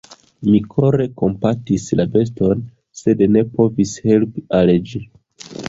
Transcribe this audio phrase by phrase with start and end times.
[0.51, 2.65] Mi kore kompatis la beston,
[3.03, 5.07] sed ne povis helpi al ĝi.